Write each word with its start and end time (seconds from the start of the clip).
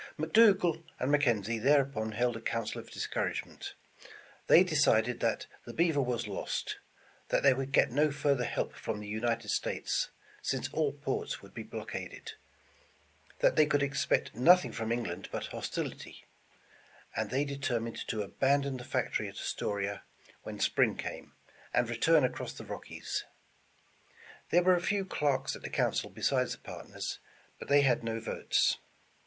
McDougal 0.17 0.81
and 0.97 1.13
McKenzie 1.13 1.61
thereupon 1.61 2.13
held 2.13 2.35
a 2.35 2.41
council 2.41 2.81
of 2.81 2.89
discourage 2.89 3.45
ment. 3.45 3.75
They 4.47 4.63
decided 4.63 5.19
that 5.19 5.45
the 5.63 5.75
Beaver 5.75 6.01
was 6.01 6.27
lost; 6.27 6.79
that 7.29 7.43
they 7.43 7.53
would 7.53 7.71
get 7.71 7.91
no 7.91 8.09
further 8.09 8.45
help 8.45 8.73
from 8.75 8.99
the 8.99 9.07
United 9.07 9.49
States, 9.49 10.09
since 10.41 10.67
all 10.73 10.91
ports 10.91 11.43
would 11.43 11.53
be 11.53 11.61
blockaded; 11.61 12.31
that 13.41 13.55
they 13.55 13.67
could 13.67 13.83
expect 13.83 14.33
nothing 14.33 14.71
from 14.71 14.91
England 14.91 15.29
but 15.31 15.45
hostility; 15.53 16.25
and 17.15 17.29
they 17.29 17.45
deter 17.45 17.75
208 17.77 17.77
England's 17.77 18.03
Trophy 18.05 18.25
minded 18.25 18.31
to 18.33 18.35
abandon 18.35 18.77
the 18.77 18.83
factory 18.83 19.27
at 19.29 19.35
Astoria 19.35 20.01
when 20.41 20.59
spring 20.59 20.97
came, 20.97 21.33
and 21.75 21.87
return 21.87 22.23
across 22.23 22.53
the 22.53 22.65
Rockies. 22.65 23.25
There 24.49 24.63
were 24.63 24.73
a 24.75 24.81
few 24.81 25.05
clerks 25.05 25.55
at 25.55 25.61
the 25.61 25.69
council 25.69 26.09
besides 26.09 26.53
the 26.53 26.57
partners, 26.57 27.19
but 27.59 27.67
they 27.67 27.81
had 27.81 28.03
no 28.03 28.19
votes. 28.19 28.79